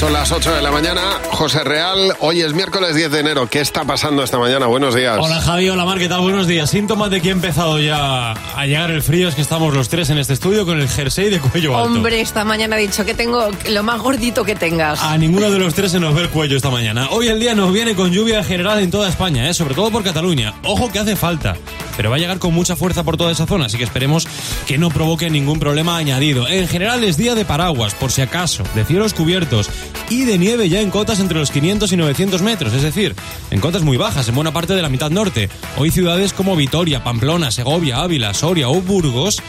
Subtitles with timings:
[0.00, 1.20] Son las 8 de la mañana.
[1.30, 3.48] José Real, hoy es miércoles 10 de enero.
[3.50, 4.64] ¿Qué está pasando esta mañana?
[4.64, 5.18] Buenos días.
[5.20, 6.22] Hola Javi, hola Mar, ¿qué tal?
[6.22, 6.70] Buenos días.
[6.70, 10.08] Síntomas de que ha empezado ya a llegar el frío es que estamos los tres
[10.08, 11.86] en este estudio con el jersey de cuello alto.
[11.86, 15.02] Hombre, esta mañana he dicho que tengo lo más gordito que tengas.
[15.02, 17.10] A ninguno de los tres se nos ve el cuello esta mañana.
[17.10, 19.52] Hoy el día nos viene con lluvia general en toda España, ¿eh?
[19.52, 20.54] sobre todo por Cataluña.
[20.64, 21.56] Ojo que hace falta,
[22.00, 24.26] pero va a llegar con mucha fuerza por toda esa zona, así que esperemos
[24.66, 26.48] que no provoque ningún problema añadido.
[26.48, 29.68] En general es día de paraguas, por si acaso, de cielos cubiertos
[30.08, 33.14] y de nieve ya en cotas entre los 500 y 900 metros, es decir,
[33.50, 35.50] en cotas muy bajas en buena parte de la mitad norte.
[35.76, 39.42] Hoy ciudades como Vitoria, Pamplona, Segovia, Ávila, Soria o Burgos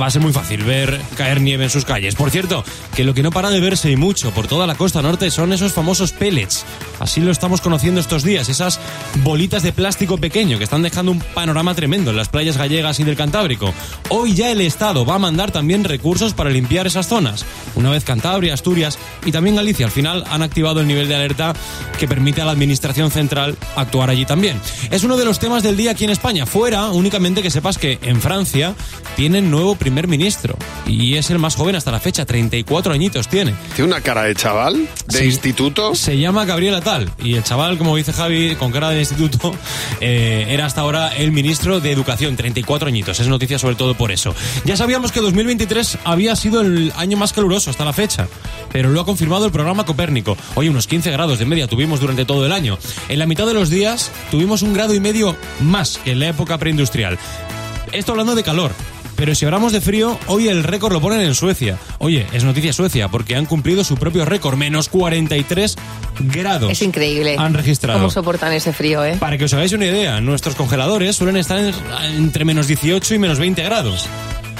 [0.00, 2.14] va a ser muy fácil ver caer nieve en sus calles.
[2.14, 5.02] Por cierto, que lo que no para de verse y mucho por toda la costa
[5.02, 6.64] norte son esos famosos pellets.
[6.98, 8.80] Así lo estamos conociendo estos días, esas
[9.22, 13.04] bolitas de plástico pequeño que están dejando un panorama tremendo en las playas gallegas y
[13.04, 13.72] del Cantábrico.
[14.08, 17.44] Hoy ya el Estado va a mandar también recursos para limpiar esas zonas.
[17.74, 21.54] Una vez Cantabria, Asturias y también Galicia al final han activado el nivel de alerta
[21.98, 24.60] que permite a la Administración Central actuar allí también.
[24.90, 26.46] Es uno de los temas del día aquí en España.
[26.46, 28.74] Fuera, únicamente que sepas que en Francia
[29.16, 33.54] tienen nuevo primer ministro y es el más joven hasta la fecha, 34 añitos tiene.
[33.74, 34.88] ¿Tiene una cara de chaval?
[35.06, 35.94] ¿De instituto?
[35.94, 39.54] Se llama Gabriel Atal y el chaval, como dice Javi, con cara de instituto,
[40.00, 43.20] eh, era hasta ahora el ministro de Educación, 34 añitos.
[43.20, 44.34] Es noticia sobre todo por eso.
[44.64, 48.28] Ya sabíamos que 2023 había sido el año más caluroso hasta la fecha,
[48.72, 50.36] pero lo ha confirmado el programa Copérnico.
[50.54, 52.78] Hoy unos 15 grados de media tuvimos durante todo el año.
[53.08, 56.28] En la mitad de los días tuvimos un grado y medio más que en la
[56.28, 57.18] época preindustrial.
[57.92, 58.72] Esto hablando de calor.
[59.20, 61.76] Pero si hablamos de frío, hoy el récord lo ponen en Suecia.
[61.98, 65.76] Oye, es noticia Suecia porque han cumplido su propio récord, menos 43
[66.20, 66.72] grados.
[66.72, 67.36] Es increíble.
[67.38, 67.98] Han registrado.
[67.98, 69.18] ¿Cómo soportan ese frío, eh?
[69.20, 71.74] Para que os hagáis una idea, nuestros congeladores suelen estar en-
[72.16, 74.08] entre menos 18 y menos 20 grados.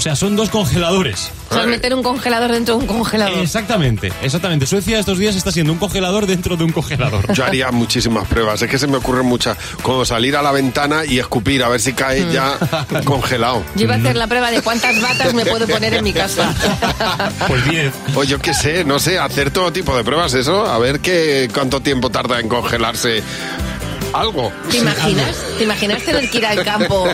[0.01, 1.31] O sea, son dos congeladores.
[1.51, 3.39] O sea, meter un congelador dentro de un congelador.
[3.41, 4.65] Exactamente, exactamente.
[4.65, 7.31] Suecia estos días está siendo un congelador dentro de un congelador.
[7.35, 8.63] Yo haría muchísimas pruebas.
[8.63, 9.59] Es que se me ocurren muchas.
[9.83, 12.31] Como salir a la ventana y escupir a ver si cae Mm.
[12.33, 12.59] ya
[13.05, 13.63] congelado.
[13.77, 16.51] Yo iba a hacer la prueba de cuántas batas me puedo poner en mi casa.
[17.47, 17.93] Pues 10.
[18.15, 20.65] O yo qué sé, no sé, hacer todo tipo de pruebas, eso.
[20.67, 23.23] A ver qué, cuánto tiempo tarda en congelarse
[24.13, 24.53] algo.
[24.71, 25.37] ¿Te imaginas?
[25.59, 27.07] ¿Te imaginas tener que ir al campo?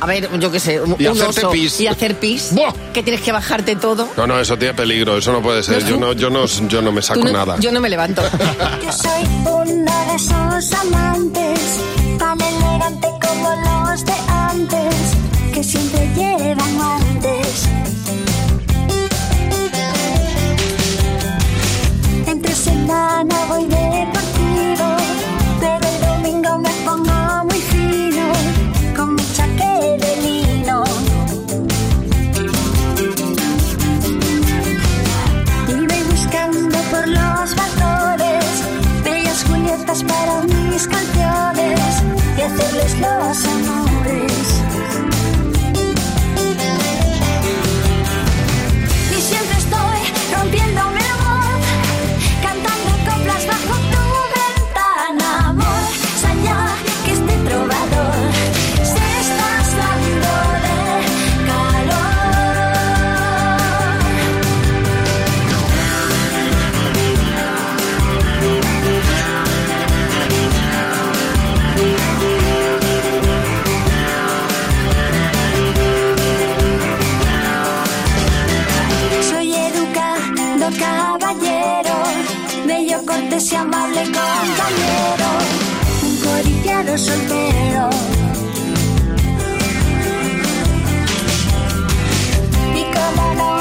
[0.00, 1.80] A ver, yo qué sé, un, Y un hacerte oso pis.
[1.80, 2.48] y hacer pis.
[2.52, 2.72] Buah.
[2.92, 4.08] Que tienes que bajarte todo.
[4.16, 5.82] No, no, eso tiene peligro, eso no puede ser.
[5.82, 7.56] No, Yo no, yo no, yo no me saco no- nada.
[7.60, 8.22] Yo no me levanto.
[8.84, 11.60] Yo soy una de esos amantes,
[12.18, 13.50] tan elegante como
[13.90, 14.94] los de antes,
[15.52, 17.64] que siempre llevan guantes.
[22.26, 24.33] Entre semana voy pero
[26.58, 28.26] me pongo muy fino,
[28.96, 30.84] con mi chaqué de lino.
[35.68, 38.44] Y voy buscando por los balcones
[39.04, 41.80] bellas Julietas para mis canciones
[42.38, 43.83] y hacerles los amores.
[83.34, 85.28] Cortés y amable compañero,
[86.02, 87.90] un codiciado soltero.
[92.76, 93.53] Y como no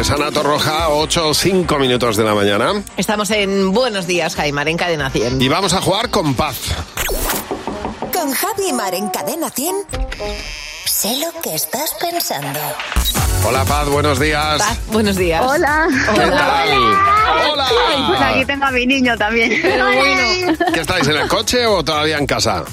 [0.00, 2.82] martes, Ana Torroja, 8 5 minutos de la mañana.
[2.96, 5.40] Estamos en Buenos Días, Jaimar, en Cadena 100.
[5.40, 6.56] Y vamos a jugar con paz.
[8.12, 9.74] Con Javi Mar en Cadena 100.
[10.86, 12.58] Sé lo que estás pensando.
[13.46, 14.58] Hola Paz, buenos días.
[14.58, 15.42] Paz, buenos días.
[15.44, 15.88] Hola.
[16.14, 16.68] ¿Qué tal?
[17.52, 17.66] Hola.
[18.08, 19.58] Pues aquí tengo a mi niño también.
[19.62, 20.58] Pero bueno.
[20.72, 22.64] ¿Qué estáis en el coche o todavía en casa?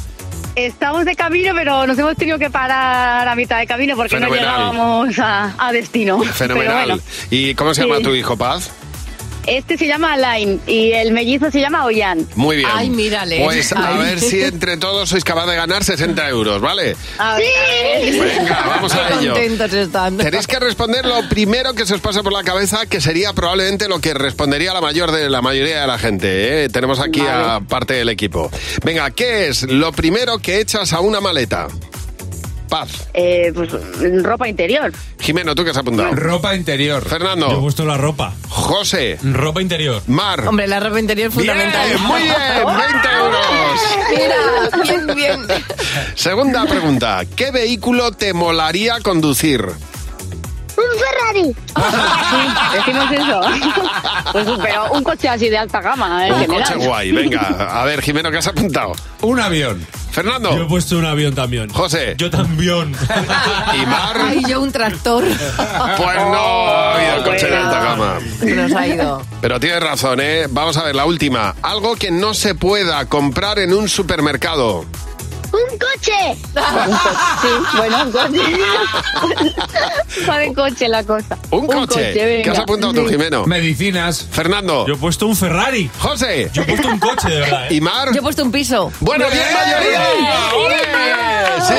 [0.58, 4.28] Estamos de camino, pero nos hemos tenido que parar a mitad de camino porque no
[4.28, 6.20] llegábamos a, a destino.
[6.24, 6.88] Fenomenal.
[6.90, 8.04] Bueno, ¿Y cómo se llama Sí.
[8.04, 8.72] tu hijo, Paz?
[9.48, 12.28] Este se llama Alain y el mellizo se llama Ollán.
[12.36, 12.70] Muy bien.
[12.72, 13.44] Ay, mírale.
[13.44, 13.98] Pues a Ay.
[13.98, 16.96] ver si entre todos sois capaz de ganar 60 euros, ¿vale?
[17.18, 18.14] A ver.
[18.14, 19.34] Venga, vamos a ello.
[19.34, 20.18] contentos están.
[20.18, 23.88] Tenéis que responder lo primero que se os pase por la cabeza, que sería probablemente
[23.88, 26.66] lo que respondería la mayor de la mayoría de la gente.
[26.66, 26.70] ¿eh?
[26.70, 28.52] Tenemos aquí a parte del equipo.
[28.84, 31.68] Venga, ¿qué es lo primero que echas a una maleta?
[32.70, 33.08] Paz.
[33.14, 33.70] Eh, pues
[34.24, 34.92] ropa interior.
[35.20, 36.12] Jimeno, ¿tú qué has apuntado?
[36.14, 37.02] Ropa interior.
[37.02, 37.60] Yo he Fernando.
[37.62, 38.34] puesto la ropa.
[38.50, 39.18] José.
[39.24, 40.02] Ropa interior.
[40.08, 40.48] Mar.
[40.48, 42.00] Hombre, la ropa interior es Bien, fundamental.
[42.00, 42.36] muy bien,
[42.66, 43.46] 20 euros.
[44.10, 45.48] Mira, bien, bien.
[46.16, 47.24] Segunda pregunta.
[47.36, 49.66] ¿Qué vehículo te molaría conducir?
[52.74, 53.42] Decimos eso.
[54.34, 56.64] Pues, pero un coche así de alta gama, en Un general.
[56.74, 57.40] coche guay, venga.
[57.82, 58.92] A ver, Jimeno, ¿qué has apuntado?
[59.22, 59.88] Un avión.
[60.18, 60.50] Fernando.
[60.58, 61.70] Yo he puesto un avión también.
[61.70, 62.16] José.
[62.18, 62.92] Yo también.
[63.80, 64.18] Y Mar.
[64.20, 65.24] Ay, yo un tractor.
[65.24, 68.18] Pues no ha habido coche de alta gama.
[68.40, 69.22] Se nos ha ido.
[69.42, 70.48] Pero tienes razón, ¿eh?
[70.50, 71.54] Vamos a ver, la última.
[71.62, 74.86] Algo que no se pueda comprar en un supermercado.
[75.52, 76.38] ¡Un coche!
[77.42, 77.48] Sí,
[77.78, 78.42] bueno, un coche.
[80.30, 81.38] Va de coche la cosa.
[81.52, 82.14] Un coche.
[82.44, 83.08] ¿Qué has apuntado tú.
[83.08, 83.46] Jimeno?
[83.46, 84.28] Medicinas.
[84.30, 84.86] Fernando.
[84.88, 85.90] Yo he puesto un Ferrari.
[86.00, 86.50] José.
[86.54, 87.72] Yo he puesto un coche, de verdad.
[87.72, 87.76] ¿eh?
[87.76, 88.10] Y Mar.
[88.14, 88.92] Yo he puesto un piso.
[89.00, 90.02] Bueno, bien, mayoría.
[91.68, 91.74] Sí,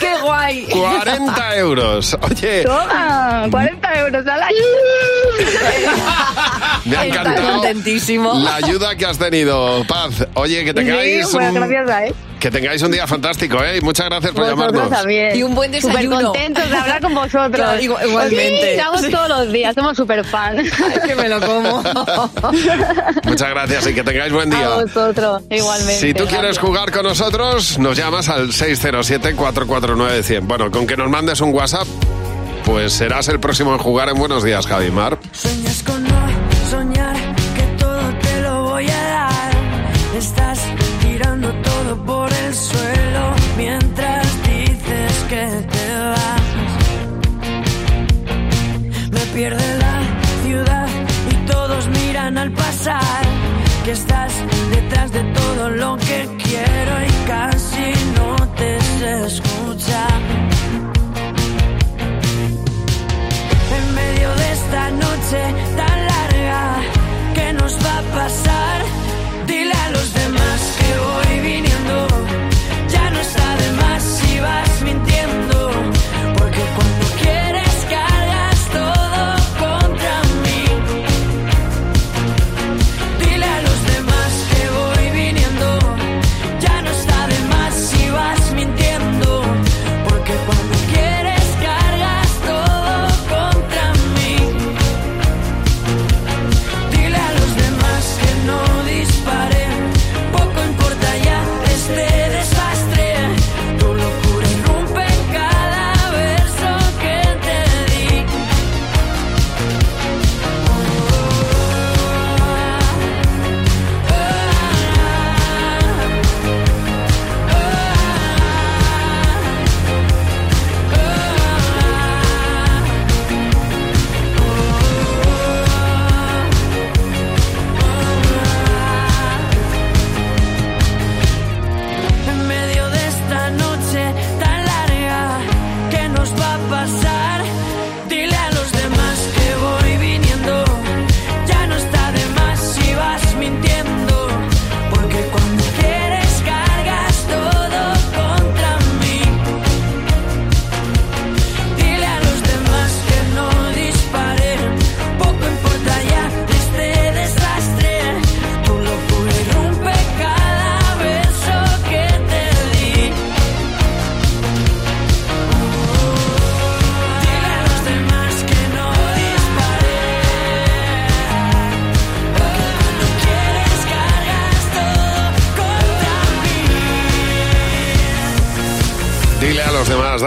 [0.00, 0.66] ¡Qué guay!
[0.70, 2.16] 40 euros.
[2.22, 4.56] Oye, Toma, 40 euros al año.
[6.84, 8.34] me ha Está encantado contentísimo.
[8.34, 10.26] la ayuda que has tenido, Paz.
[10.34, 12.14] Oye, que tengáis, Sí, bueno, un, gracias él.
[12.44, 13.78] Que tengáis un día fantástico, ¿eh?
[13.78, 14.98] Y muchas gracias por Vosotros llamarnos.
[14.98, 15.34] también.
[15.34, 16.16] Y un buen desayuno.
[16.20, 17.50] Súper contentos de hablar con vosotros.
[17.52, 18.60] Claro, digo, igualmente.
[18.60, 19.10] Sí, estamos Sí.
[19.10, 20.70] todos los días, somos súper fans.
[20.78, 21.82] Ay, que me lo como.
[23.24, 24.68] Muchas gracias y que tengáis buen A día.
[24.68, 25.98] vosotros, igualmente.
[25.98, 26.58] Si tú quieres gracias.
[26.58, 30.40] jugar con nosotros, nos llamas al 607-449-100.
[30.46, 31.86] Bueno, con que nos mandes un WhatsApp,
[32.66, 35.18] pues serás el próximo en jugar en Buenos Días, Javimar.
[43.56, 46.42] Mientras dices que te vas.
[49.10, 50.00] Me pierde la
[50.44, 50.88] ciudad
[51.30, 53.24] y todos miran al pasar.
[53.84, 54.32] Que estás
[54.70, 60.20] detrás de todo lo que quiero y casi no te sé escuchar.
[63.76, 65.40] en medio de esta noche
[65.76, 66.76] tan larga
[67.34, 68.78] que nos va a pasar.
[69.46, 71.23] Dile a los demás que voy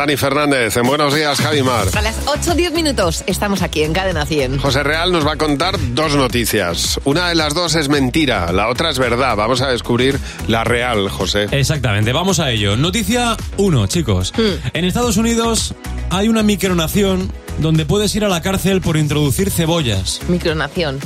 [0.08, 1.90] Dani Fernández, en Buenos Días, Javimar.
[1.94, 4.58] A las 8 o 10 minutos estamos aquí en Cadena 100.
[4.60, 6.98] José Real nos va a contar dos noticias.
[7.04, 9.36] Una de las dos es mentira, la otra es verdad.
[9.36, 11.48] Vamos a descubrir la real, José.
[11.52, 12.78] Exactamente, vamos a ello.
[12.78, 14.34] Noticia 1, chicos.
[14.72, 15.76] En Estados Unidos
[16.10, 20.22] hay una micronación donde puedes ir a la cárcel por introducir cebollas.
[20.30, 21.00] Micronación.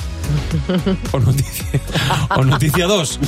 [1.11, 1.65] O noticia,
[2.37, 3.19] o noticia 2.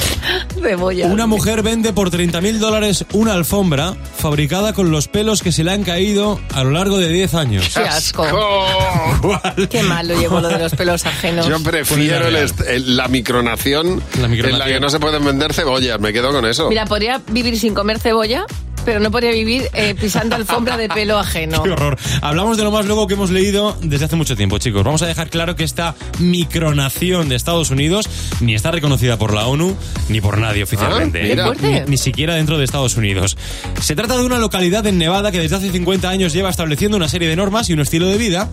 [0.62, 1.08] Cebolla.
[1.08, 5.64] Una mujer vende por 30 mil dólares una alfombra fabricada con los pelos que se
[5.64, 7.70] le han caído a lo largo de 10 años.
[7.74, 8.26] Qué asco.
[8.34, 9.40] ¡Oh!
[9.70, 11.48] Qué malo llevo lo de los pelos ajenos.
[11.48, 14.54] Yo prefiero el est- el- la micronación, La micronación.
[14.54, 16.00] en la que no se pueden vender cebollas.
[16.00, 16.70] Me quedo con eso.
[16.70, 18.46] Mira, podría vivir sin comer cebolla,
[18.86, 21.64] pero no podría vivir eh, pisando alfombra de pelo ajeno.
[21.64, 21.98] Qué horror.
[22.22, 24.84] Hablamos de lo más luego que hemos leído desde hace mucho tiempo, chicos.
[24.84, 28.10] Vamos a dejar claro que esta micronación de Estados Unidos
[28.42, 29.76] ni está reconocida por la ONU
[30.10, 31.20] ni por nadie oficialmente.
[31.20, 31.36] Ah, mira.
[31.36, 31.82] Qué fuerte.
[31.86, 33.38] Ni, ni siquiera dentro de Estados Unidos.
[33.82, 37.08] Se trata de una localidad en Nevada que desde hace 50 años lleva estableciendo una
[37.08, 38.50] serie de normas y un estilo de vida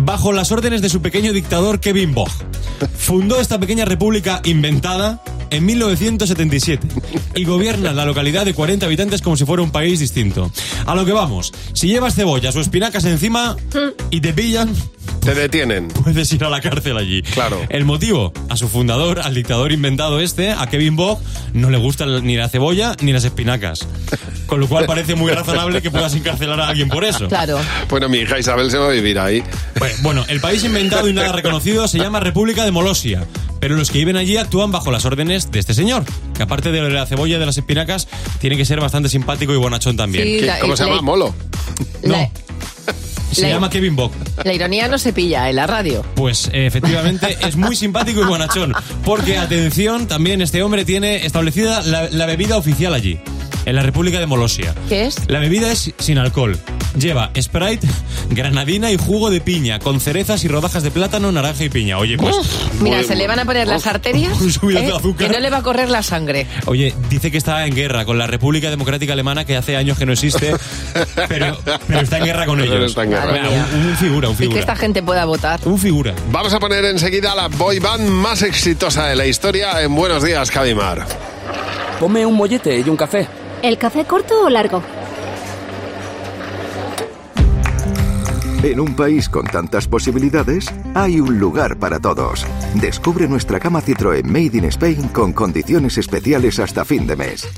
[0.00, 2.30] bajo las órdenes de su pequeño dictador Kevin Bogg.
[2.96, 6.86] Fundó esta pequeña república inventada en 1977
[7.34, 10.50] y gobierna la localidad de 40 habitantes como si fuera un país distinto.
[10.86, 13.56] A lo que vamos, si llevas cebollas o espinacas encima
[14.10, 14.74] y te pillan,
[15.24, 15.88] Te detienen.
[15.88, 17.22] puedes ir a la cárcel allí.
[17.22, 17.60] Claro.
[17.68, 21.20] El motivo, a su fundador, al dictador inventado este, a Kevin Bogg,
[21.52, 23.86] no le gusta ni la cebolla ni las espinacas.
[24.46, 27.28] Con lo cual parece muy razonable que puedas encarcelar a alguien por eso.
[27.28, 27.58] Claro.
[27.90, 29.42] Bueno, mi hija Isabel se va a vivir ahí.
[29.78, 33.26] Bueno, Bueno, el país inventado y nada reconocido se llama República de Molosia,
[33.60, 36.88] pero los que viven allí actúan bajo las órdenes de este señor, que aparte de
[36.90, 38.08] la cebolla y de las espinacas,
[38.40, 40.24] tiene que ser bastante simpático y bonachón también.
[40.24, 40.36] Sí.
[40.40, 41.02] ¿Qué- la- ¿Cómo se la- llama?
[41.02, 41.34] Molo.
[42.02, 42.30] La, No.
[43.32, 44.12] Se la- llama Kevin Bogg.
[44.42, 46.02] la ironía no se pilla en la radio.
[46.14, 48.72] Pues eh, efectivamente es muy simpático y bonachón.
[49.04, 53.20] Porque, atención, también este hombre tiene establecida la, la bebida oficial allí,
[53.64, 54.74] en la República de Molosia.
[54.88, 55.16] ¿Qué es?
[55.28, 56.58] La bebida es sin alcohol.
[56.98, 57.86] Lleva Sprite,
[58.30, 61.98] granadina y jugo de piña, con cerezas y rodajas de plátano, naranja y piña.
[61.98, 62.34] Oye, pues.
[62.80, 64.94] Mira, se le van a poner las arterias Un subidón de ¿eh?
[64.96, 65.26] azúcar.
[65.28, 66.46] que no le va a correr la sangre.
[66.66, 70.06] Oye, dice que está en guerra con la República Democrática Alemana, que hace años que
[70.06, 70.52] no existe,
[71.28, 72.90] pero, pero está en guerra con Pero ellos.
[72.90, 73.32] está en guerra.
[73.32, 74.60] Mira, un, un figura, un Y que figura.
[74.60, 75.60] esta gente pueda votar.
[75.64, 76.14] Un figura.
[76.32, 80.50] Vamos a poner enseguida la boy band más exitosa de la historia en Buenos Días,
[80.50, 81.06] Javimar.
[82.00, 83.26] Ponme un mollete y un café.
[83.62, 84.82] ¿El café corto o largo?
[88.62, 92.46] En un país con tantas posibilidades, hay un lugar para todos.
[92.74, 97.48] Descubre nuestra cama Citroën Made in Spain con condiciones especiales hasta fin de mes.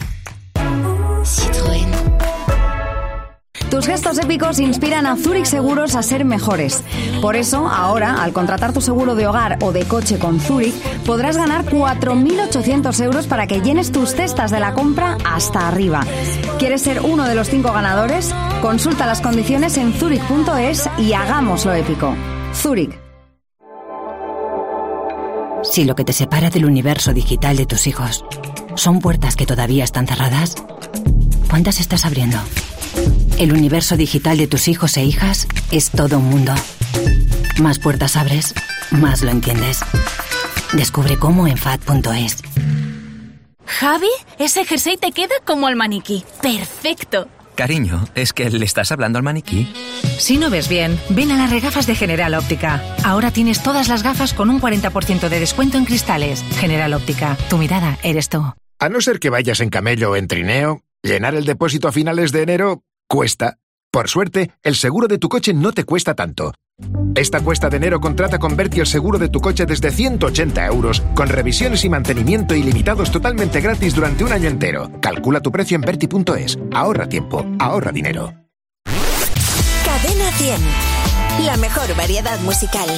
[3.70, 6.82] Tus gestos épicos inspiran a Zurich Seguros a ser mejores.
[7.22, 10.74] Por eso, ahora, al contratar tu seguro de hogar o de coche con Zurich,
[11.06, 16.04] podrás ganar 4.800 euros para que llenes tus cestas de la compra hasta arriba.
[16.58, 18.34] ¿Quieres ser uno de los cinco ganadores?
[18.60, 22.16] Consulta las condiciones en zurich.es y hagámoslo épico.
[22.52, 22.98] Zurich.
[25.62, 28.24] Si lo que te separa del universo digital de tus hijos
[28.74, 30.56] son puertas que todavía están cerradas,
[31.48, 32.38] ¿cuántas estás abriendo?
[33.40, 36.54] El universo digital de tus hijos e hijas es todo un mundo.
[37.58, 38.52] Más puertas abres,
[38.90, 39.80] más lo entiendes.
[40.74, 42.36] Descubre cómo en FAD.es.
[43.64, 46.22] Javi, ese jersey te queda como al maniquí.
[46.42, 47.28] Perfecto.
[47.54, 49.72] Cariño, ¿es que le estás hablando al maniquí?
[50.18, 52.82] Si no ves bien, ven a las regafas de General Óptica.
[53.04, 56.44] Ahora tienes todas las gafas con un 40% de descuento en cristales.
[56.58, 58.52] General Óptica, tu mirada eres tú.
[58.78, 62.32] A no ser que vayas en camello o en trineo, llenar el depósito a finales
[62.32, 63.58] de enero cuesta.
[63.90, 66.54] Por suerte, el seguro de tu coche no te cuesta tanto.
[67.16, 71.02] Esta cuesta de enero contrata con Berti el seguro de tu coche desde 180 euros,
[71.14, 74.92] con revisiones y mantenimiento ilimitados totalmente gratis durante un año entero.
[75.02, 76.56] Calcula tu precio en Berti.es.
[76.72, 78.32] Ahorra tiempo, ahorra dinero.
[79.84, 81.46] Cadena 100.
[81.46, 82.88] La mejor variedad musical.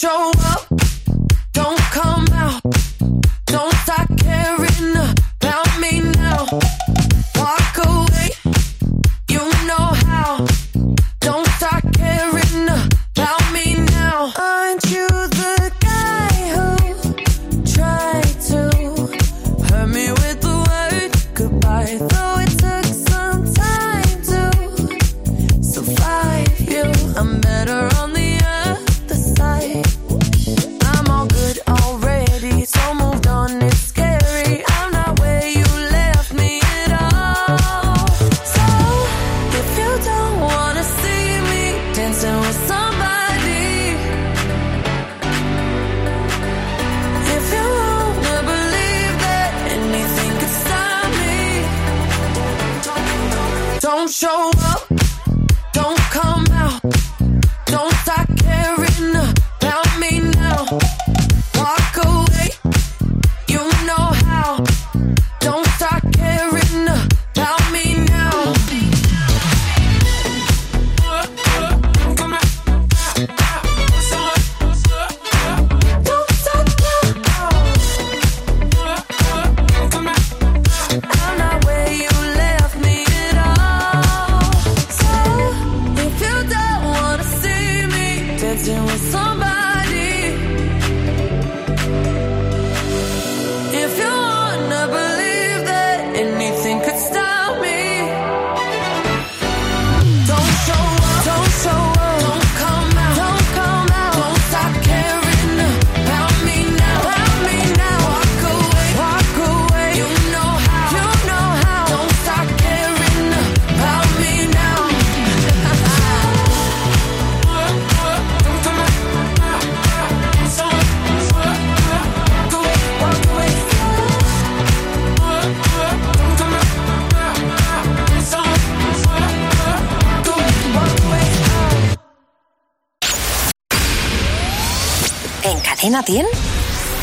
[0.00, 0.87] Show up,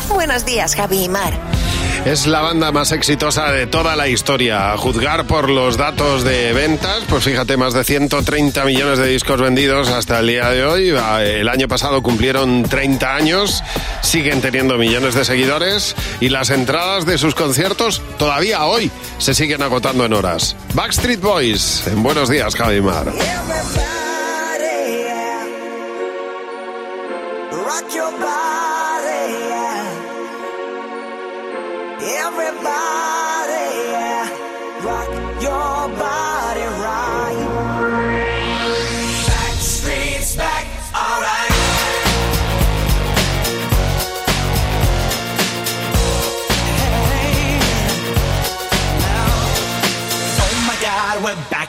[0.08, 1.34] Buenos días, Javi y Mar.
[2.06, 4.72] Es la banda más exitosa de toda la historia.
[4.72, 9.38] A juzgar por los datos de ventas, pues fíjate, más de 130 millones de discos
[9.38, 10.94] vendidos hasta el día de hoy.
[11.20, 13.62] El año pasado cumplieron 30 años,
[14.00, 19.60] siguen teniendo millones de seguidores y las entradas de sus conciertos todavía hoy se siguen
[19.62, 20.56] agotando en horas.
[20.72, 23.12] Backstreet Boys, en buenos días, Javi Mar.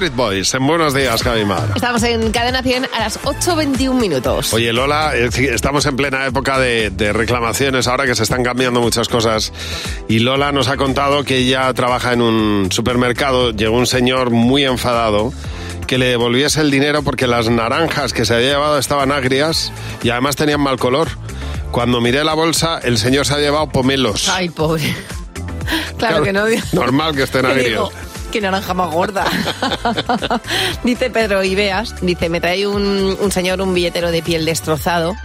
[0.00, 0.54] Backstreet Boys.
[0.54, 1.72] En buenos días, Javimar.
[1.76, 4.50] Estamos en Cadena 100 a las 8.21 minutos.
[4.54, 8.80] Oye, Lola, eh, estamos en plena época de, de reclamaciones ahora que se están cambiando
[8.80, 9.52] muchas cosas.
[10.08, 13.50] Y Lola nos ha contado que ella trabaja en un supermercado.
[13.50, 15.34] Llegó un señor muy enfadado
[15.86, 19.70] que le devolviese el dinero porque las naranjas que se había llevado estaban agrias
[20.02, 21.08] y además tenían mal color.
[21.72, 24.30] Cuando miré la bolsa, el señor se ha llevado pomelos.
[24.30, 24.94] Ay, pobre.
[25.98, 26.46] Claro, que no.
[26.72, 27.90] Normal que estén agrios.
[28.30, 29.24] Qué naranja más gorda.
[30.84, 35.16] dice Pedro Ibeas, dice, me trae un, un señor un billetero de piel destrozado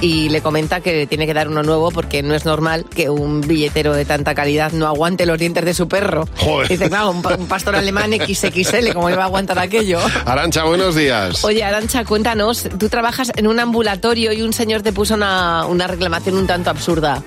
[0.00, 3.40] y le comenta que tiene que dar uno nuevo porque no es normal que un
[3.40, 6.28] billetero de tanta calidad no aguante los dientes de su perro.
[6.36, 6.68] Joder.
[6.68, 10.00] Dice, claro, un pastor alemán XXL, ¿cómo iba a aguantar aquello?
[10.24, 11.44] Arancha, buenos días.
[11.44, 15.86] Oye, Arancha, cuéntanos, tú trabajas en un ambulatorio y un señor te puso una, una
[15.86, 17.22] reclamación un tanto absurda.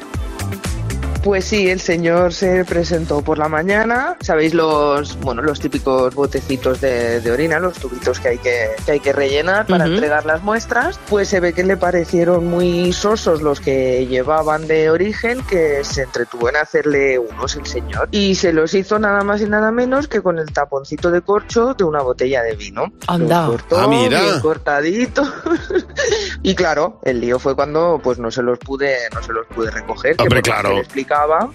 [1.28, 4.16] Pues sí, el señor se presentó por la mañana.
[4.22, 8.94] Sabéis los, bueno, los típicos botecitos de, de orina, los tubitos que hay que, que
[8.94, 10.98] hay que rellenar para entregar las muestras.
[11.10, 16.04] Pues se ve que le parecieron muy sosos los que llevaban de origen, que se
[16.04, 18.08] entretuvo en hacerle unos el señor.
[18.12, 21.74] Y se los hizo nada más y nada menos que con el taponcito de corcho
[21.74, 22.94] de una botella de vino.
[23.06, 23.48] Anda.
[23.48, 24.22] Los cortó Ah, mira.
[24.22, 25.24] bien cortadito.
[26.42, 29.70] y claro, el lío fue cuando pues no se los pude, no se los pude
[29.72, 30.16] recoger.
[30.20, 30.70] Hombre, que claro.
[30.70, 30.86] le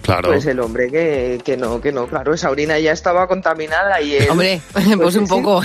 [0.01, 0.29] Claro.
[0.29, 4.15] pues el hombre que, que no, que no, claro, esa orina ya estaba contaminada y
[4.15, 4.29] él...
[4.29, 5.41] Hombre, pues un sí, sí.
[5.41, 5.61] poco.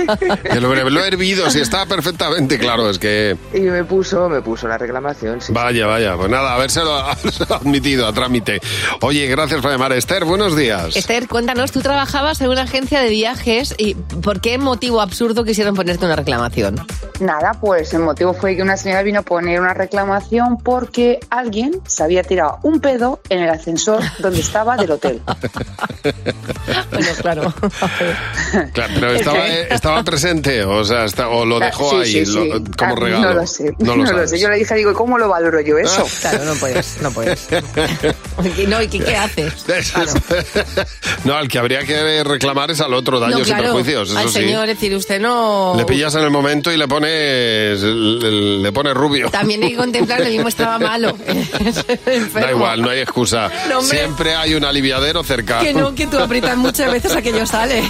[0.44, 3.36] El hombre lo he hervido, si está perfectamente claro, es que...
[3.52, 5.52] Y me puso, me puso la reclamación, sí.
[5.52, 8.60] Vaya, vaya, pues nada, habérselo, habérselo admitido a trámite.
[9.00, 9.92] Oye, gracias por llamar.
[9.92, 10.96] Esther, buenos días.
[10.96, 15.74] Esther, cuéntanos, tú trabajabas en una agencia de viajes y ¿por qué motivo absurdo quisieron
[15.74, 16.76] ponerte una reclamación?
[17.20, 21.80] Nada, pues el motivo fue que una señora vino a poner una reclamación porque alguien
[21.86, 25.20] se había tirado un pedo en el ascensor donde estaba del hotel.
[26.90, 27.54] Bueno, claro.
[28.72, 32.26] Claro, pero estaba, eh, estaba presente, o sea, está- o lo dejó Sí, ahí sí,
[32.26, 32.48] sí.
[32.48, 33.28] lo- como Ah, regalo.
[33.28, 34.38] No lo sé, No lo sé.
[34.38, 36.04] Yo le dije, digo, ¿cómo lo valoro yo eso?
[36.20, 37.48] Claro, no puedes, no puedes.
[38.58, 39.52] Y No, ¿y qué, qué haces?
[41.24, 44.18] no, al que habría que reclamar es al otro, daños no, claro, y perjuicios, eso
[44.18, 44.34] al sí.
[44.34, 45.74] señor, es decir, usted no...
[45.76, 49.30] Le pillas en el momento y le pones, le, le pones rubio.
[49.30, 51.16] También hay que contemplar, lo mismo estaba malo.
[52.34, 53.21] Da igual, no hay excusa.
[53.68, 53.98] No, hombre.
[53.98, 55.60] Siempre hay un aliviadero cerca.
[55.60, 57.80] Que no, que tú aprietas muchas veces aquello sale.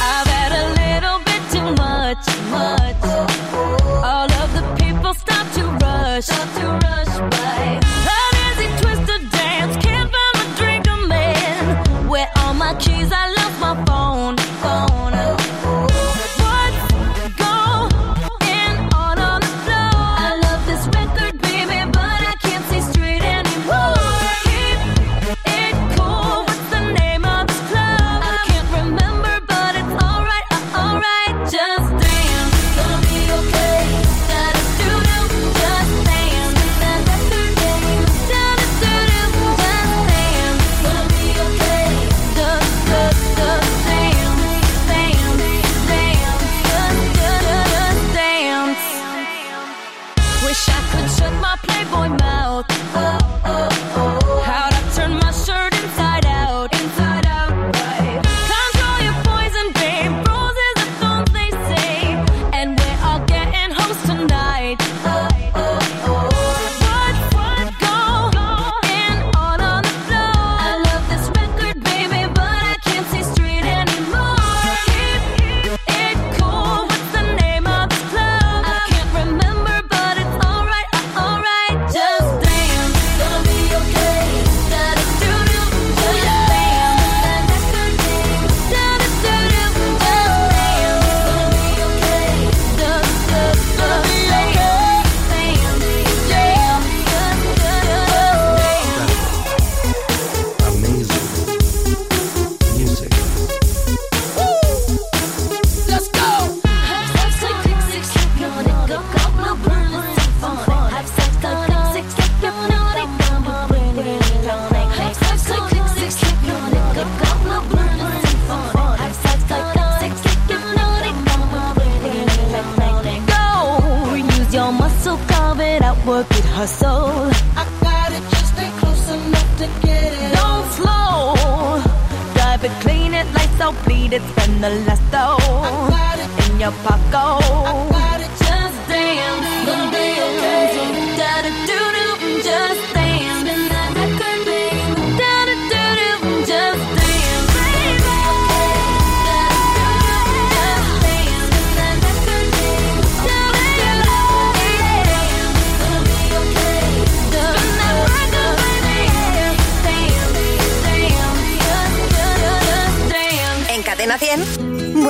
[0.00, 3.04] I've had a little bit too much, much.
[4.04, 6.93] All of the people stop to rush, stop to rush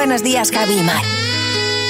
[0.05, 1.03] Buenos días, Javi y Mar.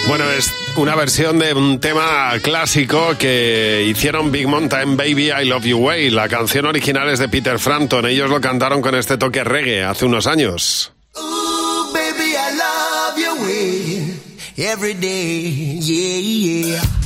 [0.06, 5.64] Bueno, es una versión de un tema clásico que hicieron Big Mountain Baby I Love
[5.64, 6.10] You Way.
[6.10, 8.06] La canción original es de Peter Frampton.
[8.06, 10.92] Ellos lo cantaron con este toque reggae hace unos años.
[11.16, 14.16] Ooh, baby, I love your way
[14.58, 15.80] every day.
[15.80, 17.03] Yeah, yeah.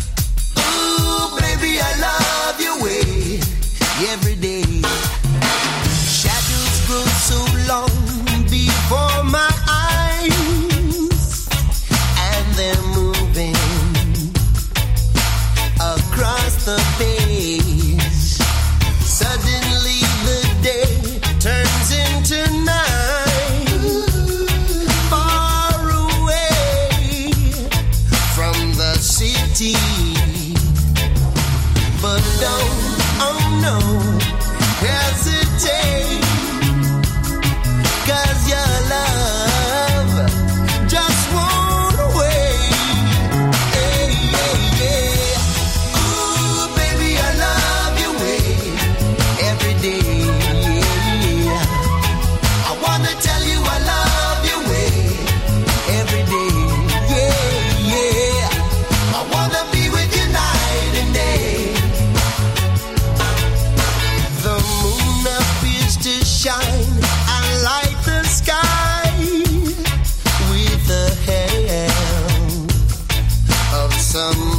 [74.18, 74.57] Some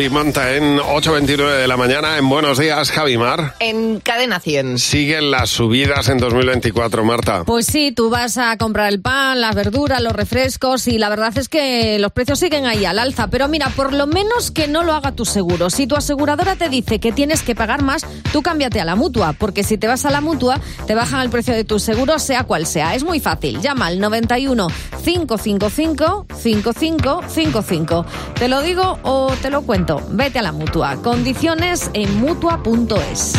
[0.00, 2.16] Big Mountain, 8.29 de la mañana.
[2.16, 3.56] En Buenos Días, Javimar.
[3.60, 4.78] En Cadena 100.
[4.78, 7.44] Siguen las subidas en 2024, Marta.
[7.44, 11.36] Pues sí, tú vas a comprar el pan, las verduras, los refrescos y la verdad
[11.36, 13.26] es que los precios siguen ahí al alza.
[13.26, 15.68] Pero mira, por lo menos que no lo haga tu seguro.
[15.68, 19.34] Si tu aseguradora te dice que tienes que pagar más, tú cámbiate a la mutua,
[19.34, 22.44] porque si te vas a la mutua, te bajan el precio de tu seguro, sea
[22.44, 22.94] cual sea.
[22.94, 23.60] Es muy fácil.
[23.60, 24.66] Llama al 91
[25.04, 28.06] 555 5555.
[28.38, 29.89] ¿Te lo digo o te lo cuento?
[30.10, 30.96] Vete a la mutua.
[31.02, 33.34] Condiciones en mutua.es.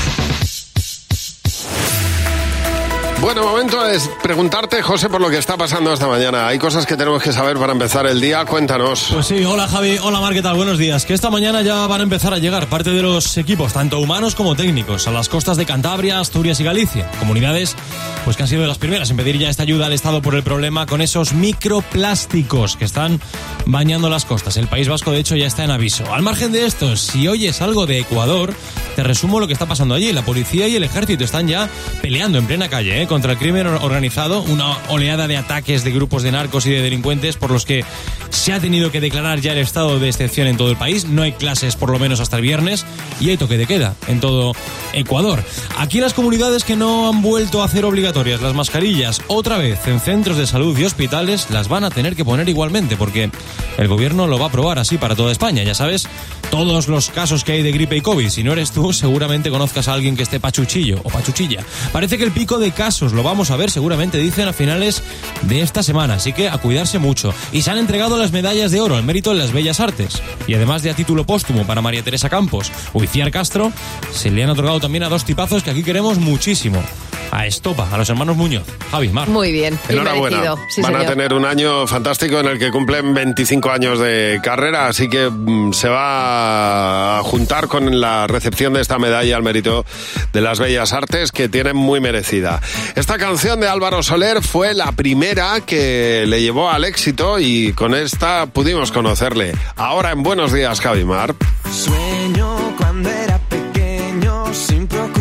[3.21, 6.47] Bueno, momento es preguntarte, José, por lo que está pasando esta mañana.
[6.47, 8.45] Hay cosas que tenemos que saber para empezar el día.
[8.45, 9.09] Cuéntanos.
[9.13, 10.55] Pues sí, hola Javi, hola Mar, ¿qué tal?
[10.55, 11.05] Buenos días.
[11.05, 14.33] Que esta mañana ya van a empezar a llegar parte de los equipos, tanto humanos
[14.33, 17.11] como técnicos, a las costas de Cantabria, Asturias y Galicia.
[17.19, 17.75] Comunidades
[18.23, 20.35] pues que han sido de las primeras en pedir ya esta ayuda al Estado por
[20.35, 23.19] el problema con esos microplásticos que están
[23.65, 24.57] bañando las costas.
[24.57, 26.11] El País Vasco, de hecho, ya está en aviso.
[26.13, 28.53] Al margen de esto, si oyes algo de Ecuador,
[28.95, 30.11] te resumo lo que está pasando allí.
[30.11, 31.69] La policía y el ejército están ya
[32.01, 33.07] peleando en plena calle ¿eh?
[33.07, 37.37] contra el crimen organizado, una oleada de ataques de grupos de narcos y de delincuentes
[37.37, 37.85] por los que
[38.29, 41.05] se ha tenido que declarar ya el estado de excepción en todo el país.
[41.05, 42.85] No hay clases por lo menos hasta el viernes
[43.19, 44.53] y hay toque de queda en todo
[44.93, 45.43] Ecuador.
[45.77, 50.01] Aquí las comunidades que no han vuelto a hacer obligatorias las mascarillas otra vez en
[50.01, 53.31] centros de salud y hospitales las van a tener que poner igualmente porque
[53.77, 55.63] el gobierno lo va a aprobar así para toda España.
[55.63, 56.09] Ya sabes,
[56.49, 58.27] todos los casos que hay de gripe y COVID.
[58.27, 61.63] Si no eres tú, seguramente conozcas a alguien que esté pachuchillo o pachuchilla.
[61.93, 65.03] Parece que el pico de casos lo vamos a ver, seguramente dicen a finales
[65.43, 67.33] de esta semana, así que a cuidarse mucho.
[67.53, 70.21] Y se han entregado las medallas de oro al mérito en las bellas artes.
[70.47, 73.71] Y además de a título póstumo para María Teresa Campos o Iciar Castro,
[74.11, 76.83] se le han otorgado también a dos tipazos que aquí queremos muchísimo.
[77.31, 78.63] a Estopa, a los hermanos Muñoz.
[78.89, 79.29] Javi, Mar.
[79.29, 80.55] Muy bien, Enhorabuena.
[80.69, 81.13] Sí, Van a señor.
[81.13, 85.71] tener un año fantástico en el que cumplen 25 años de carrera, así que mm,
[85.73, 89.85] se va a juntar con la recepción de esta medalla al mérito
[90.33, 92.59] de las bellas artes que tienen muy merecida.
[92.95, 97.93] Esta canción de Álvaro Soler fue la primera que le llevó al éxito y con
[97.93, 99.53] esta pudimos conocerle.
[99.75, 101.35] Ahora en Buenos Días, Javimar.
[101.71, 105.20] Sueño cuando era pequeño sin preocupación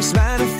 [0.00, 0.59] first line of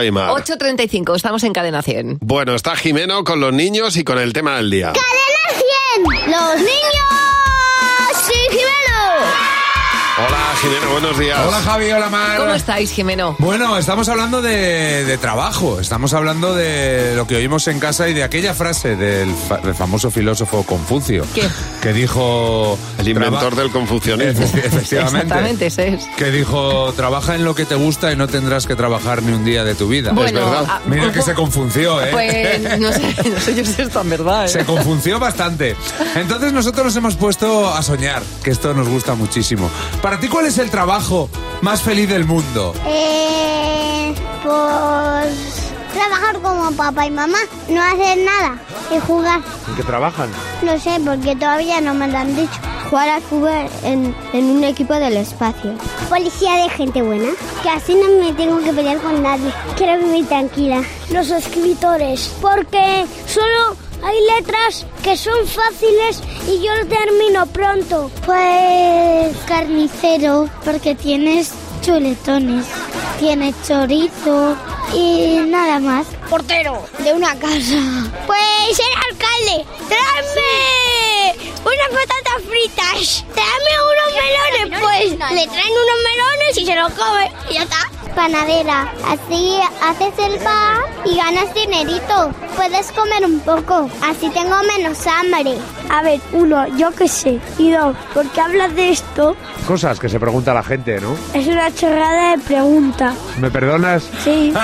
[0.00, 0.78] Buenos Días, Javimar.
[0.88, 2.18] 8.35, estamos en Cadena 100.
[2.20, 4.92] Bueno, está Jimeno con los niños y con el tema del día.
[4.92, 6.30] ¡Cadena 100!
[6.30, 6.89] ¡Los niños!
[10.60, 11.38] Jimeno, buenos días.
[11.46, 12.36] Hola Javi, hola Mar.
[12.38, 13.34] ¿Cómo estáis, Jimeno?
[13.38, 18.12] Bueno, estamos hablando de, de trabajo, estamos hablando de lo que oímos en casa y
[18.14, 21.24] de aquella frase del, fa- del famoso filósofo Confucio.
[21.34, 21.48] ¿Qué?
[21.80, 22.78] Que dijo...
[22.98, 24.44] El inventor del confucianismo.
[24.44, 24.96] Efectivamente.
[25.22, 26.04] Exactamente, ese es.
[26.18, 29.44] Que dijo, trabaja en lo que te gusta y no tendrás que trabajar ni un
[29.46, 30.12] día de tu vida.
[30.12, 30.64] Bueno, Es verdad.
[30.68, 32.08] ah, Mira un que se confunció, ¿eh?
[32.12, 34.44] Pues no sé, no sé yo si es tan verdad.
[34.44, 34.48] ¿eh?
[34.48, 35.74] Se confunció bastante.
[36.16, 39.70] Entonces nosotros nos hemos puesto a soñar, que esto nos gusta muchísimo.
[40.02, 41.28] Para ti, ¿cuál es el trabajo
[41.62, 42.74] más feliz del mundo?
[42.86, 47.38] Eh, pues trabajar como papá y mamá,
[47.68, 48.58] no hacer nada
[48.94, 49.40] y jugar.
[49.68, 50.30] ¿En qué trabajan?
[50.62, 52.58] No sé, porque todavía no me lo han dicho.
[52.88, 53.52] Jugar al fútbol
[53.84, 55.74] en, en un equipo del espacio.
[56.08, 57.30] Policía de gente buena.
[57.62, 59.52] Que así no me tengo que pelear con nadie.
[59.76, 60.82] Quiero vivir tranquila.
[61.12, 62.32] Los escritores.
[62.40, 68.10] Porque solo hay letras que son fáciles y yo lo termino pronto.
[68.24, 72.66] Pues carnicero, porque tienes chuletones.
[73.18, 74.56] Tiene chorizo
[74.94, 76.06] y nada más.
[76.28, 77.76] Portero de una casa.
[78.26, 79.66] Pues el alcalde.
[79.88, 81.34] ¡Tráeme
[81.64, 83.24] unas patatas fritas!
[83.34, 84.80] ¡Tráeme unos melones!
[84.80, 87.99] Pues le traen unos melones y se los come y ya está.
[88.14, 88.92] Panadera.
[89.06, 92.32] Así haces el pan y ganas dinerito.
[92.56, 93.90] Puedes comer un poco.
[94.02, 95.56] Así tengo menos hambre.
[95.90, 97.40] A ver, uno, yo qué sé.
[97.58, 99.36] Y dos, ¿por qué hablas de esto?
[99.66, 101.16] Cosas que se pregunta la gente, ¿no?
[101.34, 103.14] Es una chorrada de pregunta.
[103.40, 104.04] ¿Me perdonas?
[104.24, 104.52] Sí.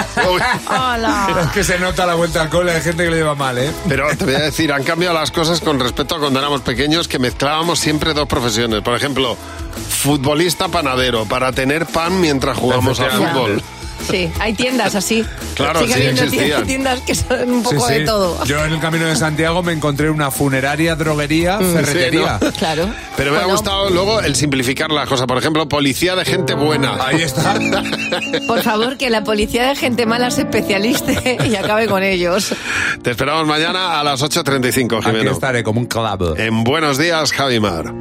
[1.40, 3.72] Es que se nota la vuelta al cole, hay gente que lo lleva mal, ¿eh?
[3.88, 7.08] Pero te voy a decir, han cambiado las cosas con respecto a cuando éramos pequeños,
[7.08, 8.82] que mezclábamos siempre dos profesiones.
[8.82, 9.36] Por ejemplo,
[9.76, 13.62] futbolista panadero, para tener pan mientras jugamos al fútbol.
[14.10, 15.24] Sí, hay tiendas así.
[15.54, 16.66] Claro, Sigue sí habiendo existían.
[16.66, 17.98] tiendas que son un poco Sí, sí.
[18.00, 18.44] de todo.
[18.44, 22.38] Yo en el camino de Santiago me encontré una funeraria, droguería, Mm, ferretería.
[22.38, 22.52] sí, ¿no?
[22.52, 22.88] Claro.
[23.16, 23.54] Pero me ha Bueno.
[23.56, 25.26] gustado luego el simplificar la cosa.
[25.26, 26.98] Por ejemplo, policía de gente buena.
[27.04, 27.54] Ahí está.
[28.46, 32.54] Por favor, que la policía de gente mala se especialice y acabe con ellos.
[33.02, 35.32] Te esperamos mañana a las 8.35, Aquí Jimeno.
[35.32, 36.36] estaré como un clavo.
[36.36, 37.92] En Buenos Días, Javimar.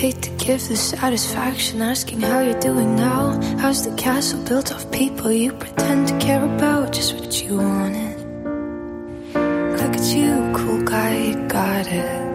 [0.00, 3.38] Hate to give the satisfaction asking how you're doing now.
[3.60, 6.92] How's the castle built of people you pretend to care about?
[6.92, 8.18] Just what you wanted.
[9.78, 12.28] Look at you, cool guy, you got it.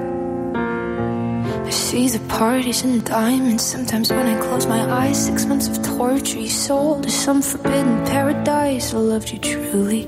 [1.67, 3.63] I see the parties and diamonds.
[3.63, 8.05] Sometimes when I close my eyes, six months of torture you sold to some forbidden
[8.05, 8.93] paradise.
[8.93, 10.03] I loved you truly.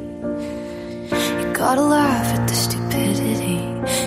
[1.39, 3.59] You gotta laugh at the stupidity.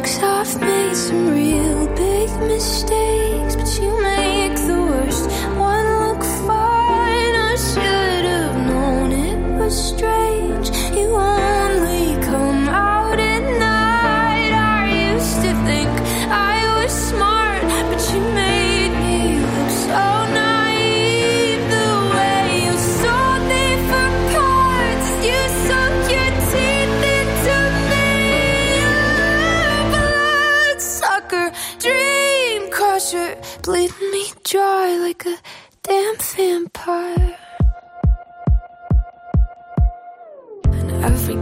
[0.04, 5.30] Cause I've made some real big mistakes, but you make the worst
[9.70, 10.77] strange.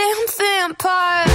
[0.00, 1.29] damn vampire.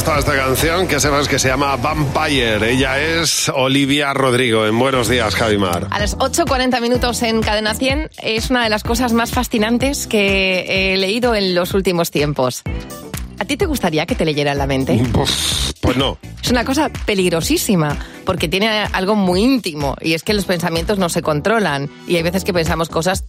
[0.00, 2.72] Gustado esta canción, que sepas que se llama Vampire.
[2.72, 4.64] Ella es Olivia Rodrigo.
[4.64, 5.88] En Buenos Días, Javimar.
[5.90, 10.94] A las 8.40 minutos en Cadena 100 es una de las cosas más fascinantes que
[10.94, 12.62] he leído en los últimos tiempos.
[13.38, 14.98] ¿A ti te gustaría que te leyeran la mente?
[15.12, 16.16] Pues no.
[16.42, 21.10] Es una cosa peligrosísima, porque tiene algo muy íntimo, y es que los pensamientos no
[21.10, 23.24] se controlan, y hay veces que pensamos cosas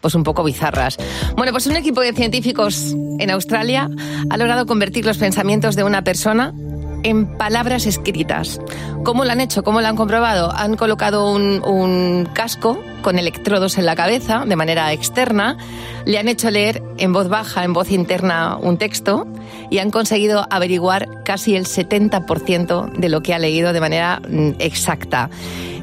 [0.00, 0.96] pues un poco bizarras.
[1.36, 3.90] Bueno, pues un equipo de científicos en Australia
[4.30, 6.54] ha logrado convertir los pensamientos de una persona
[7.02, 8.60] en palabras escritas.
[9.04, 9.62] ¿Cómo lo han hecho?
[9.62, 10.52] ¿Cómo lo han comprobado?
[10.54, 15.56] Han colocado un, casco con electrodos en la cabeza de manera externa,
[16.04, 19.26] le han hecho leer en voz baja, en voz interna, un texto
[19.70, 24.52] y han conseguido averiguar casi el 70% de lo que ha leído de manera mm,
[24.58, 25.30] exacta.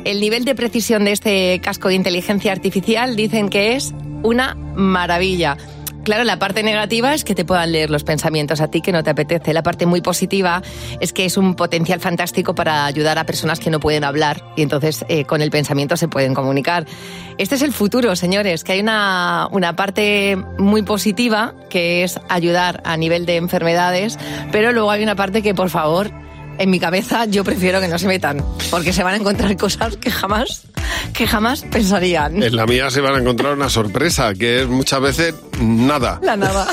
[0.03, 3.93] El nivel de precisión de este casco de inteligencia artificial dicen que es
[4.25, 5.57] una maravilla.
[6.05, 9.03] Claro, la parte negativa es que te puedan leer los pensamientos a ti que no
[9.03, 9.53] te apetece.
[9.53, 10.61] La parte muy positiva
[10.99, 14.61] es que es un potencial fantástico para ayudar a personas que no pueden hablar y
[14.61, 16.85] entonces eh, con el pensamiento se pueden comunicar.
[17.39, 22.83] Este es el futuro, señores, que hay una, una parte muy positiva que es ayudar
[22.85, 24.19] a nivel de enfermedades,
[24.51, 26.11] pero luego hay una parte que, por favor,
[26.57, 29.97] en mi cabeza yo prefiero que no se metan, porque se van a encontrar cosas
[29.97, 30.63] que jamás,
[31.13, 32.41] que jamás pensarían.
[32.43, 36.19] En la mía se van a encontrar una sorpresa, que es muchas veces nada.
[36.23, 36.67] La nada.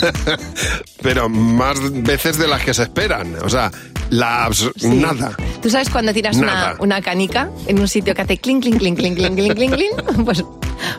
[1.02, 3.36] Pero más veces de las que se esperan.
[3.42, 3.70] O sea,
[4.10, 5.32] la abs- nada.
[5.62, 9.16] ¿Tú sabes cuando tiras una, canica en un sitio que hace clink, clink, clink, clink,
[9.16, 9.92] clink, clink, clink, clink?
[10.24, 10.44] Pues,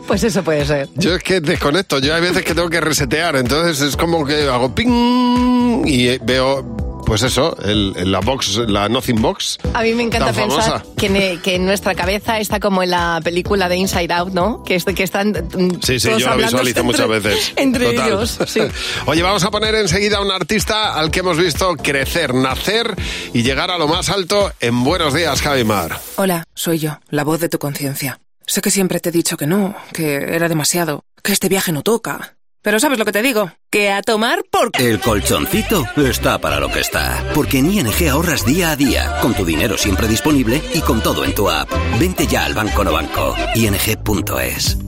[0.06, 0.88] pues eso puede ser.
[0.96, 4.48] Yo es que desconecto, yo hay veces que tengo que resetear, entonces es como que
[4.48, 6.64] hago ping y veo,
[7.08, 9.58] pues eso, el, el- la box, la Nothing Box.
[9.74, 13.20] A mí me encanta pensar que, ne- que en nuestra cabeza está como en la
[13.24, 14.62] película de Inside Out, ¿no?
[14.62, 17.52] Que, es- que están mm, Sí, sí, todos yo la visualizo entre- muchas veces.
[17.56, 18.06] Entre Total.
[18.08, 18.60] ellos, sí.
[19.06, 22.94] Oye, vamos a poner enseguida a un artista al que hemos visto crecer, nacer
[23.32, 25.98] y llegar a lo más alto en Buenos Días, Javimar.
[26.16, 28.20] Hola, soy yo, la voz de tu conciencia.
[28.46, 31.82] Sé que siempre te he dicho que no, que era demasiado, que este viaje no
[31.82, 32.36] toca.
[32.62, 33.52] Pero ¿sabes lo que te digo?
[33.70, 34.70] Que a tomar por...
[34.78, 37.24] El colchoncito está para lo que está.
[37.34, 41.24] Porque en ING ahorras día a día, con tu dinero siempre disponible y con todo
[41.24, 41.70] en tu app.
[42.00, 43.36] Vente ya al Banco No Banco.
[43.54, 44.87] ING.es.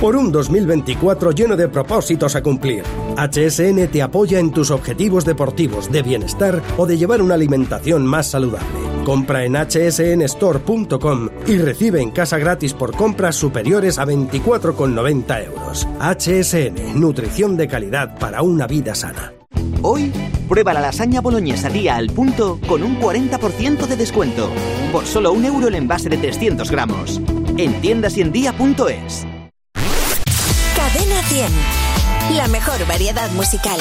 [0.00, 2.82] Por un 2024 lleno de propósitos a cumplir.
[3.16, 8.26] HSN te apoya en tus objetivos deportivos, de bienestar o de llevar una alimentación más
[8.26, 8.66] saludable.
[9.04, 15.88] Compra en hsnstore.com y recibe en casa gratis por compras superiores a 24,90 euros.
[16.00, 19.32] HSN, nutrición de calidad para una vida sana.
[19.82, 20.12] Hoy,
[20.48, 24.50] prueba la lasaña boloñesa día al punto con un 40% de descuento.
[24.92, 27.20] Por solo un euro el envase de 300 gramos.
[27.56, 28.16] En tiendas
[31.28, 31.50] 100.
[32.34, 33.78] La mejor variedad musical.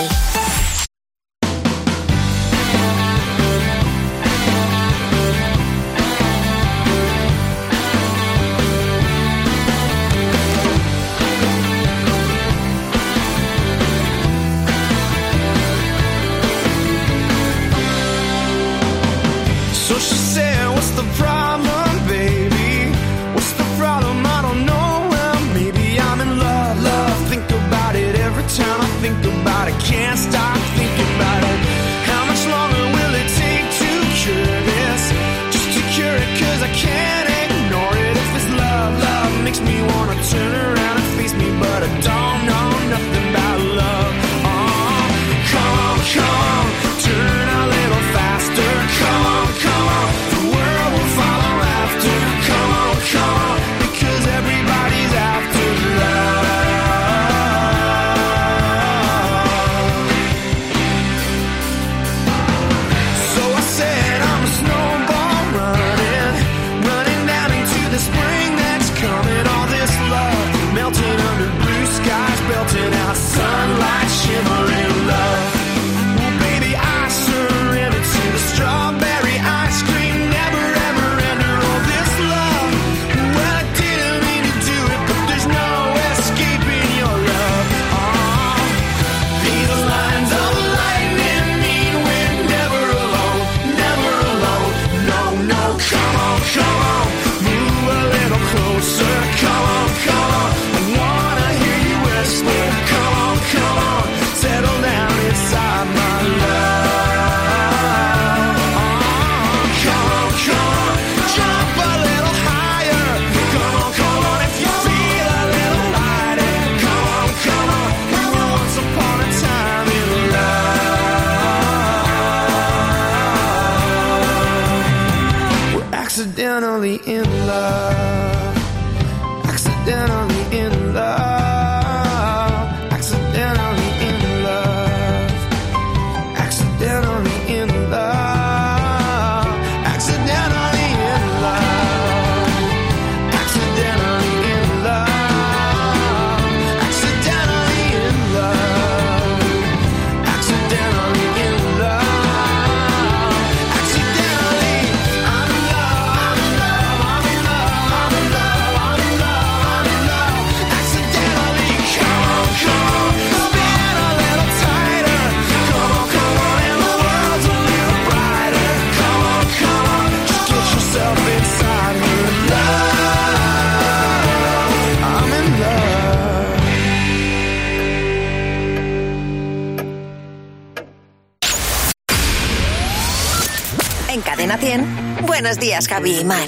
[185.64, 186.48] Días, Javi y Mar.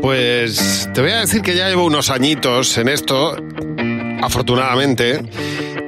[0.00, 3.36] Pues te voy a decir que ya llevo unos añitos en esto,
[4.22, 5.22] afortunadamente,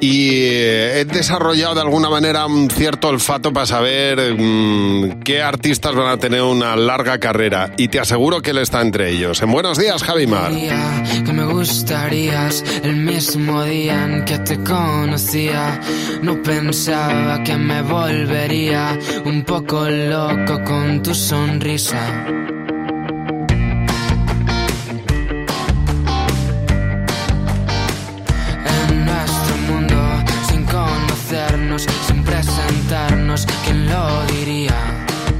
[0.03, 6.09] y he desarrollado de alguna manera un cierto olfato para saber mm, qué artistas van
[6.09, 7.73] a tener una larga carrera.
[7.79, 9.41] Y te aseguro que él está entre ellos.
[9.41, 10.53] En buenos días, Javi Mar.
[10.53, 15.81] que me gustarías el mismo día en que te conocía.
[16.21, 22.56] No pensaba que me volvería un poco loco con tu sonrisa.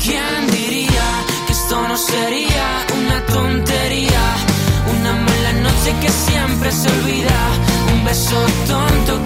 [0.03, 1.09] ¿Quién diría
[1.47, 4.25] que esto no sería una tontería?
[4.99, 7.39] Una mala noche que siempre se olvida,
[7.93, 9.26] un beso tonto que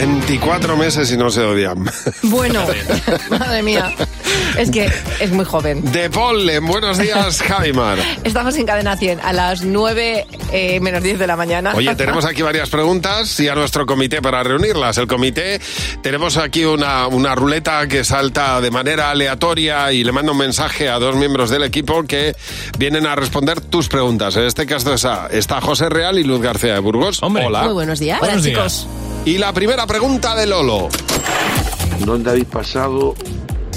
[0.00, 1.84] 24 meses y no se odian.
[2.22, 2.64] Bueno,
[3.30, 3.92] madre mía.
[4.56, 4.90] Es que
[5.20, 5.92] es muy joven.
[5.92, 7.98] De Polen, buenos días, Javimar.
[8.24, 11.74] Estamos en cadena 100 a las 9 eh, menos 10 de la mañana.
[11.74, 14.96] Oye, tenemos aquí varias preguntas y a nuestro comité para reunirlas.
[14.96, 15.60] El comité,
[16.00, 20.88] tenemos aquí una, una ruleta que salta de manera aleatoria y le manda un mensaje
[20.88, 22.34] a dos miembros del equipo que
[22.78, 24.34] vienen a responder tus preguntas.
[24.36, 27.18] En este caso está, está José Real y Luz García de Burgos.
[27.22, 27.64] Hola.
[27.64, 28.18] Muy buenos días.
[28.18, 28.86] Buenos Hola, días.
[28.86, 29.09] chicos.
[29.24, 30.88] Y la primera pregunta de Lolo.
[32.04, 33.14] ¿Dónde habéis pasado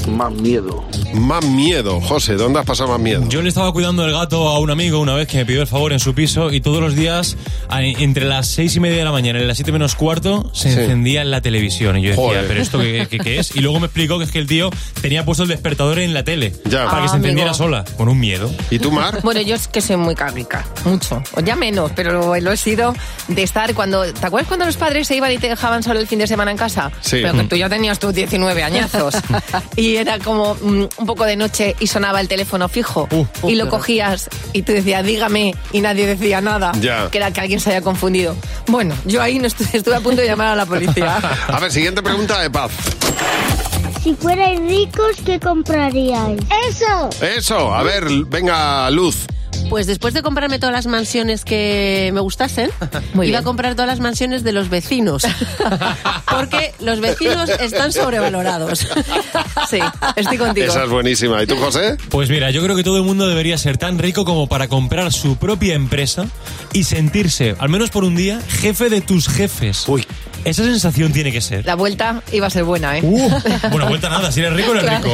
[0.08, 0.84] Más miedo.
[1.14, 2.02] Más miedo.
[2.02, 3.24] José, ¿dónde has pasado más miedo?
[3.30, 5.68] Yo le estaba cuidando el gato a un amigo una vez que me pidió el
[5.68, 7.38] favor en su piso y todos los días,
[7.70, 10.74] a- entre las seis y media de la mañana y las siete menos cuarto, se
[10.74, 10.80] Sí.
[10.80, 11.98] encendía la televisión.
[11.98, 12.48] Y yo decía, Joder.
[12.48, 13.56] ¿pero esto qué, qué- qué es?
[13.56, 14.70] Y luego me explicó que es que el tío
[15.02, 16.86] tenía puesto el despertador en la tele Ya.
[16.86, 17.64] para que Ah, se encendiera amigo.
[17.66, 18.52] sola, con un miedo.
[18.70, 19.20] ¿Y tú, Mar?
[19.24, 21.22] Bueno, yo es que soy muy cáglica, mucho.
[21.36, 22.94] O ya menos, pero lo he sido
[23.30, 24.04] de estar cuando...
[24.12, 26.52] ¿Te acuerdas cuando los padres se iban y te dejaban solo el fin de semana
[26.52, 26.92] en casa?
[27.02, 27.20] Sí.
[27.22, 29.16] Pero que tú ya tenías tus 19 añazos.
[29.76, 33.08] y era como mm, un poco de noche y sonaba el teléfono fijo.
[33.48, 36.72] y lo cogías y tú decías, dígame, y nadie decía nada.
[36.80, 37.10] Ya.
[37.10, 38.36] Que era que alguien se haya confundido.
[38.68, 41.18] Bueno, yo ahí no estuve, estuve a punto de llamar a la policía.
[41.48, 42.72] A ver, siguiente pregunta de paz.
[44.04, 46.42] Si fuerais ricos, ¿qué compraríais?
[46.68, 47.10] ¡Eso!
[47.22, 49.26] Eso, a ver, venga, Luz.
[49.70, 52.70] Pues después de comprarme todas las mansiones que me gustasen,
[53.14, 55.24] Muy iba a comprar todas las mansiones de los vecinos.
[56.30, 58.88] Porque los vecinos están sobrevalorados.
[59.70, 59.80] Sí,
[60.16, 60.68] estoy contigo.
[60.68, 61.42] Esa es buenísima.
[61.42, 61.98] ¿Y tú, José?
[62.10, 65.12] Pues mira, yo creo que todo el mundo debería ser tan rico como para comprar
[65.12, 66.28] su propia empresa
[66.74, 69.88] y sentirse, al menos por un día, jefe de tus jefes.
[69.88, 70.06] Uy.
[70.46, 71.66] Esa sensación tiene que ser.
[71.66, 73.02] La vuelta iba a ser buena, ¿eh?
[73.04, 73.30] Uh,
[73.72, 75.10] bueno, vuelta nada, si eres rico, eres rico.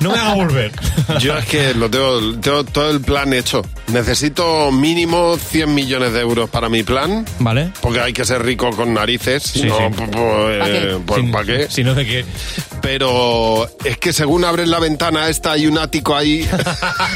[0.00, 0.72] No me haga volver.
[1.20, 3.62] Yo es que lo tengo, tengo todo el plan hecho.
[3.88, 7.24] Necesito mínimo 100 millones de euros para mi plan.
[7.38, 7.72] Vale.
[7.80, 9.42] Porque hay que ser rico con narices.
[9.42, 9.84] Sí, no, sí.
[9.96, 11.66] pues, pues, eh, pues, Si- ¿pa' qué?
[11.70, 12.24] Si no, ¿de qué?
[12.80, 16.48] Pero es que según abres la ventana esta hay un ático ahí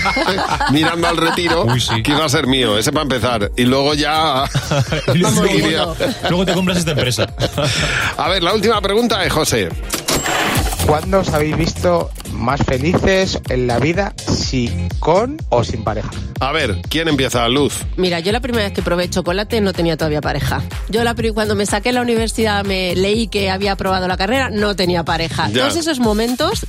[0.71, 1.67] mirando al retiro
[2.03, 3.51] que iba a ser mío, ese para empezar.
[3.57, 4.45] Y luego ya...
[5.35, 5.87] seguiría.
[6.29, 7.27] Luego te compras esta empresa.
[8.17, 9.69] A ver, la última pregunta es José.
[10.87, 12.11] ¿Cuándo os habéis visto
[12.43, 16.11] más felices en la vida, si con o sin pareja?
[16.41, 17.49] A ver, ¿quién empieza?
[17.49, 17.75] Luz.
[17.97, 20.63] Mira, yo la primera vez que probé chocolate no tenía todavía pareja.
[20.89, 24.75] Yo la, cuando me saqué la universidad me leí que había aprobado la carrera, no
[24.75, 25.49] tenía pareja.
[25.49, 25.63] Ya.
[25.63, 26.67] Todos esos momentos,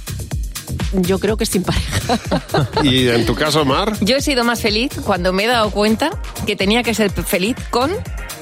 [0.94, 2.20] yo creo que sin pareja.
[2.84, 3.94] ¿Y en tu caso, Mar?
[4.02, 6.12] Yo he sido más feliz cuando me he dado cuenta
[6.46, 7.92] que tenía que ser feliz con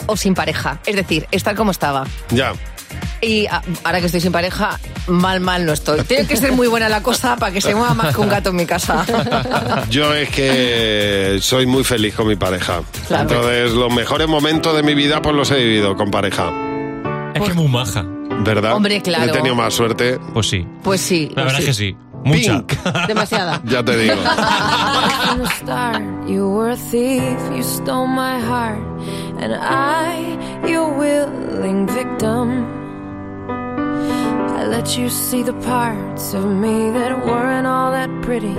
[0.08, 0.82] o sin pareja.
[0.86, 2.06] Es decir, estar como estaba.
[2.30, 2.54] Ya.
[3.22, 6.02] Y ah, ahora que estoy sin pareja, mal, mal no estoy.
[6.02, 8.50] Tiene que ser muy buena la cosa para que se mueva más que un gato
[8.50, 9.06] en mi casa.
[9.90, 12.82] Yo es que soy muy feliz con mi pareja.
[13.08, 13.30] Claro.
[13.30, 16.52] Entonces, los mejores momentos de mi vida pues los he vivido con pareja.
[17.36, 18.04] Es que es muy maja.
[18.44, 18.74] ¿Verdad?
[18.74, 19.32] Hombre, claro.
[19.32, 20.18] He tenido más suerte.
[20.34, 20.66] Pues sí.
[20.84, 21.28] Pues sí.
[21.36, 21.66] La pues verdad es sí.
[21.66, 21.98] que sí.
[22.24, 22.64] Mucha.
[23.08, 23.62] Demasiada.
[23.66, 24.16] Ya te digo.
[26.28, 28.80] You were a thief, you stole my heart,
[29.40, 32.81] and I, your willing victim.
[34.72, 38.56] Let you see the parts of me that weren't all that pretty,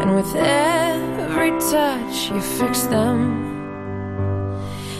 [0.00, 3.16] and with every touch, you fix them.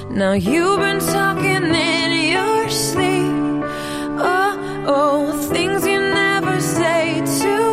[0.09, 3.63] Now you've been talking in your sleep.
[4.35, 7.72] Oh, oh, things you never say to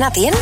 [0.00, 0.34] Cadena 100.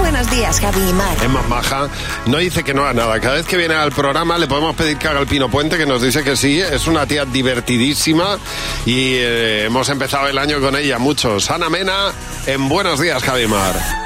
[0.00, 1.14] Buenos días, Javi y Mar.
[1.22, 1.88] Es más maja,
[2.24, 3.20] no dice que no haga nada.
[3.20, 5.84] Cada vez que viene al programa le podemos pedir que haga el Pino Puente, que
[5.84, 6.58] nos dice que sí.
[6.58, 8.38] Es una tía divertidísima
[8.86, 11.50] y eh, hemos empezado el año con ella muchos.
[11.50, 12.12] Ana Mena,
[12.46, 14.03] en Buenos días, Javi y Mar.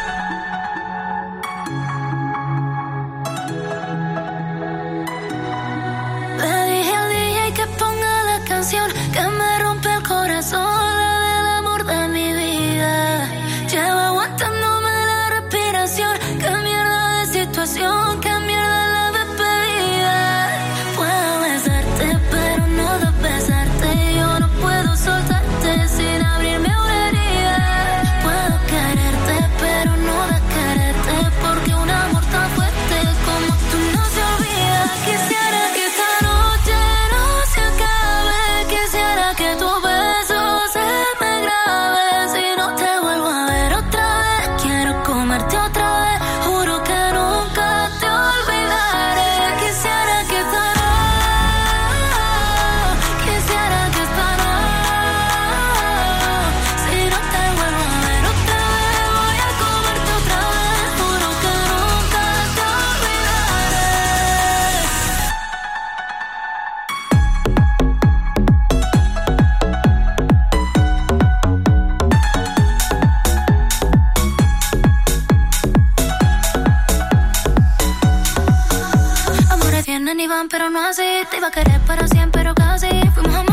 [80.88, 81.02] Así.
[81.30, 82.88] Te iba a querer para siempre, pero casi.
[83.14, 83.47] Fuimos amor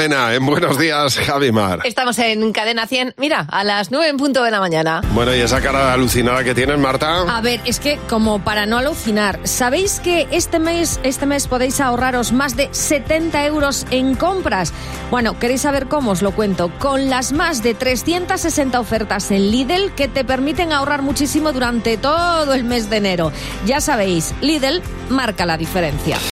[0.00, 1.80] Mena, en Buenos días, Javi Mar.
[1.84, 5.02] Estamos en Cadena 100, mira, a las 9 en punto de la mañana.
[5.12, 7.36] Bueno, y esa cara alucinada que tienes, Marta.
[7.36, 11.82] A ver, es que como para no alucinar, ¿sabéis que este mes, este mes podéis
[11.82, 14.72] ahorraros más de 70 euros en compras?
[15.10, 16.12] Bueno, ¿queréis saber cómo?
[16.12, 16.72] Os lo cuento.
[16.78, 22.54] Con las más de 360 ofertas en Lidl que te permiten ahorrar muchísimo durante todo
[22.54, 23.32] el mes de enero.
[23.66, 24.80] Ya sabéis, Lidl
[25.10, 26.16] marca la diferencia.